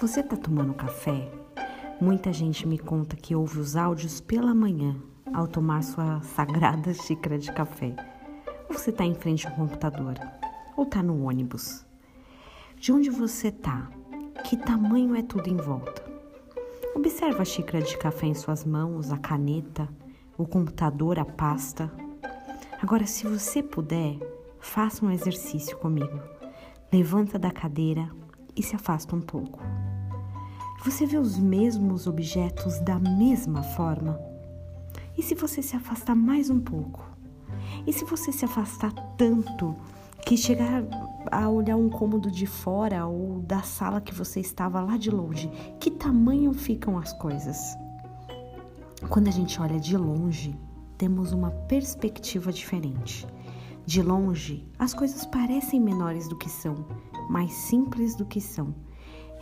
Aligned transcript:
Você 0.00 0.22
tá 0.22 0.36
tomando 0.36 0.74
café? 0.74 1.28
Muita 2.00 2.32
gente 2.32 2.68
me 2.68 2.78
conta 2.78 3.16
que 3.16 3.34
ouve 3.34 3.58
os 3.58 3.74
áudios 3.74 4.20
pela 4.20 4.54
manhã 4.54 4.94
ao 5.34 5.48
tomar 5.48 5.82
sua 5.82 6.20
sagrada 6.22 6.94
xícara 7.02 7.36
de 7.36 7.50
café. 7.50 7.96
Ou 8.68 8.78
você 8.78 8.92
tá 8.92 9.04
em 9.04 9.16
frente 9.16 9.48
ao 9.48 9.54
computador? 9.54 10.14
Ou 10.76 10.86
tá 10.86 11.02
no 11.02 11.24
ônibus? 11.24 11.84
De 12.76 12.92
onde 12.92 13.10
você 13.10 13.50
tá? 13.50 13.90
Que 14.44 14.56
tamanho 14.56 15.16
é 15.16 15.22
tudo 15.22 15.48
em 15.48 15.56
volta? 15.56 16.04
Observa 16.94 17.42
a 17.42 17.44
xícara 17.44 17.82
de 17.82 17.98
café 17.98 18.26
em 18.26 18.34
suas 18.34 18.64
mãos, 18.64 19.10
a 19.10 19.18
caneta, 19.18 19.88
o 20.36 20.46
computador, 20.46 21.18
a 21.18 21.24
pasta. 21.24 21.90
Agora, 22.80 23.04
se 23.04 23.26
você 23.26 23.64
puder, 23.64 24.16
faça 24.60 25.04
um 25.04 25.10
exercício 25.10 25.76
comigo. 25.76 26.20
Levanta 26.92 27.36
da 27.36 27.50
cadeira 27.50 28.08
e 28.54 28.62
se 28.62 28.76
afasta 28.76 29.16
um 29.16 29.20
pouco. 29.20 29.58
Você 30.84 31.04
vê 31.04 31.18
os 31.18 31.36
mesmos 31.36 32.06
objetos 32.06 32.78
da 32.78 33.00
mesma 33.00 33.64
forma? 33.64 34.18
E 35.16 35.22
se 35.22 35.34
você 35.34 35.60
se 35.60 35.74
afastar 35.74 36.14
mais 36.14 36.50
um 36.50 36.60
pouco? 36.60 37.04
E 37.84 37.92
se 37.92 38.04
você 38.04 38.30
se 38.30 38.44
afastar 38.44 38.92
tanto 39.16 39.74
que 40.24 40.36
chegar 40.36 40.84
a 41.32 41.48
olhar 41.48 41.76
um 41.76 41.90
cômodo 41.90 42.30
de 42.30 42.46
fora 42.46 43.06
ou 43.06 43.40
da 43.40 43.60
sala 43.60 44.00
que 44.00 44.14
você 44.14 44.38
estava 44.38 44.80
lá 44.80 44.96
de 44.96 45.10
longe, 45.10 45.50
que 45.80 45.90
tamanho 45.90 46.52
ficam 46.52 46.96
as 46.96 47.12
coisas? 47.12 47.76
Quando 49.08 49.26
a 49.26 49.32
gente 49.32 49.60
olha 49.60 49.80
de 49.80 49.96
longe, 49.96 50.56
temos 50.96 51.32
uma 51.32 51.50
perspectiva 51.50 52.52
diferente. 52.52 53.26
De 53.84 54.00
longe, 54.00 54.64
as 54.78 54.94
coisas 54.94 55.26
parecem 55.26 55.80
menores 55.80 56.28
do 56.28 56.38
que 56.38 56.48
são, 56.48 56.86
mais 57.28 57.52
simples 57.52 58.14
do 58.14 58.24
que 58.24 58.40
são. 58.40 58.72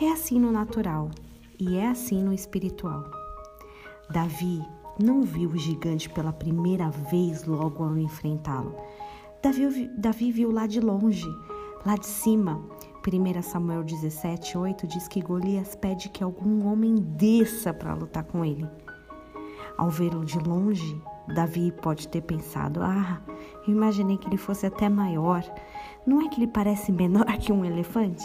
É 0.00 0.10
assim 0.10 0.40
no 0.40 0.50
natural 0.50 1.08
e 1.58 1.76
é 1.76 1.86
assim 1.86 2.20
no 2.20 2.32
espiritual. 2.32 3.04
Davi 4.10 4.60
não 5.00 5.22
viu 5.22 5.50
o 5.50 5.56
gigante 5.56 6.10
pela 6.10 6.32
primeira 6.32 6.90
vez 6.90 7.44
logo 7.44 7.84
ao 7.84 7.96
enfrentá-lo. 7.96 8.74
Davi, 9.40 9.88
Davi 9.96 10.32
viu 10.32 10.50
lá 10.50 10.66
de 10.66 10.80
longe, 10.80 11.28
lá 11.86 11.94
de 11.94 12.08
cima. 12.08 12.60
1 13.06 13.42
Samuel 13.42 13.84
17, 13.84 14.58
8 14.58 14.86
diz 14.88 15.06
que 15.06 15.20
Golias 15.20 15.76
pede 15.76 16.08
que 16.08 16.24
algum 16.24 16.66
homem 16.66 16.96
desça 16.96 17.72
para 17.72 17.94
lutar 17.94 18.24
com 18.24 18.44
ele. 18.44 18.66
Ao 19.78 19.90
vê-lo 19.90 20.24
de 20.24 20.40
longe, 20.40 21.00
Davi 21.32 21.70
pode 21.70 22.08
ter 22.08 22.22
pensado: 22.22 22.82
Ah, 22.82 23.22
eu 23.64 23.72
imaginei 23.72 24.18
que 24.18 24.26
ele 24.26 24.36
fosse 24.36 24.66
até 24.66 24.88
maior. 24.88 25.44
Não 26.04 26.20
é 26.20 26.28
que 26.28 26.40
ele 26.40 26.48
parece 26.48 26.90
menor 26.90 27.26
que 27.38 27.52
um 27.52 27.64
elefante? 27.64 28.24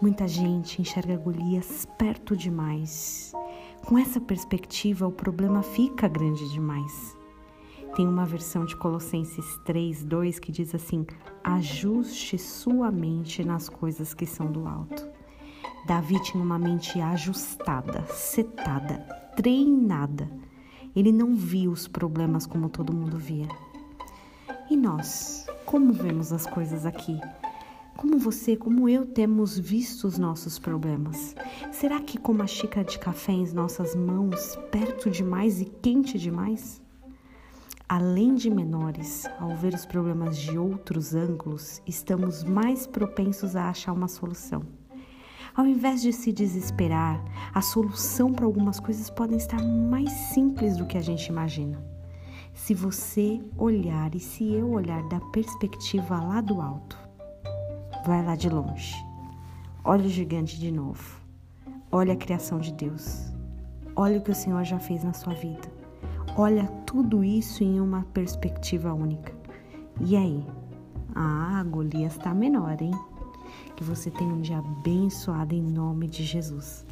Muita 0.00 0.28
gente 0.28 0.80
enxerga 0.80 1.16
Golias 1.16 1.86
perto 1.98 2.36
demais. 2.36 3.32
Com 3.86 3.98
essa 3.98 4.20
perspectiva, 4.20 5.06
o 5.06 5.12
problema 5.12 5.62
fica 5.62 6.08
grande 6.08 6.50
demais. 6.50 7.16
Tem 7.94 8.06
uma 8.06 8.24
versão 8.24 8.64
de 8.64 8.76
Colossenses 8.76 9.58
3, 9.64 10.04
2 10.04 10.38
que 10.38 10.52
diz 10.52 10.74
assim: 10.74 11.06
Ajuste 11.42 12.38
sua 12.38 12.90
mente 12.90 13.44
nas 13.44 13.68
coisas 13.68 14.12
que 14.12 14.26
são 14.26 14.50
do 14.50 14.66
alto. 14.66 15.08
Davi 15.86 16.20
tinha 16.22 16.42
uma 16.42 16.58
mente 16.58 17.00
ajustada, 17.00 18.04
setada, 18.06 18.98
treinada 19.36 20.28
ele 20.96 21.12
não 21.12 21.34
via 21.34 21.70
os 21.70 21.86
problemas 21.86 22.46
como 22.46 22.70
todo 22.70 22.96
mundo 22.96 23.18
via. 23.18 23.46
E 24.70 24.76
nós, 24.76 25.46
como 25.66 25.92
vemos 25.92 26.32
as 26.32 26.46
coisas 26.46 26.86
aqui? 26.86 27.20
Como 27.96 28.18
você, 28.18 28.54
como 28.54 28.90
eu 28.90 29.06
temos 29.06 29.58
visto 29.58 30.06
os 30.06 30.18
nossos 30.18 30.58
problemas? 30.58 31.34
Será 31.72 31.98
que 31.98 32.18
como 32.18 32.42
a 32.42 32.46
xícara 32.46 32.84
de 32.84 32.98
café 32.98 33.32
em 33.32 33.50
nossas 33.54 33.96
mãos, 33.96 34.54
perto 34.70 35.08
demais 35.08 35.62
e 35.62 35.64
quente 35.64 36.18
demais? 36.18 36.82
Além 37.88 38.34
de 38.34 38.50
menores, 38.50 39.24
ao 39.40 39.56
ver 39.56 39.72
os 39.72 39.86
problemas 39.86 40.36
de 40.36 40.58
outros 40.58 41.14
ângulos, 41.14 41.80
estamos 41.86 42.44
mais 42.44 42.86
propensos 42.86 43.56
a 43.56 43.70
achar 43.70 43.92
uma 43.92 44.08
solução. 44.08 44.62
Ao 45.54 45.66
invés 45.66 46.02
de 46.02 46.12
se 46.12 46.32
desesperar, 46.32 47.24
a 47.54 47.62
solução 47.62 48.30
para 48.30 48.44
algumas 48.44 48.78
coisas 48.78 49.08
podem 49.08 49.38
estar 49.38 49.62
mais 49.62 50.12
simples 50.34 50.76
do 50.76 50.84
que 50.84 50.98
a 50.98 51.02
gente 51.02 51.28
imagina. 51.28 51.82
Se 52.52 52.74
você 52.74 53.40
olhar 53.56 54.14
e 54.14 54.20
se 54.20 54.52
eu 54.52 54.70
olhar 54.70 55.02
da 55.08 55.20
perspectiva 55.30 56.20
lá 56.20 56.42
do 56.42 56.60
alto, 56.60 57.05
vai 58.06 58.24
lá 58.24 58.36
de 58.36 58.48
longe. 58.48 58.94
Olha 59.84 60.06
o 60.06 60.08
gigante 60.08 60.58
de 60.58 60.70
novo. 60.70 61.20
Olha 61.90 62.12
a 62.12 62.16
criação 62.16 62.58
de 62.60 62.72
Deus. 62.72 63.32
Olha 63.96 64.18
o 64.18 64.22
que 64.22 64.30
o 64.30 64.34
Senhor 64.34 64.62
já 64.64 64.78
fez 64.78 65.02
na 65.02 65.12
sua 65.12 65.34
vida. 65.34 65.68
Olha 66.36 66.66
tudo 66.86 67.24
isso 67.24 67.64
em 67.64 67.80
uma 67.80 68.04
perspectiva 68.12 68.92
única. 68.94 69.34
E 70.00 70.16
aí? 70.16 70.46
Ah, 71.14 71.64
Golias 71.68 72.16
está 72.16 72.32
menor, 72.32 72.80
hein? 72.80 72.92
Que 73.74 73.82
você 73.82 74.10
tenha 74.10 74.32
um 74.32 74.40
dia 74.40 74.58
abençoado 74.58 75.54
em 75.54 75.62
nome 75.62 76.06
de 76.06 76.22
Jesus. 76.22 76.86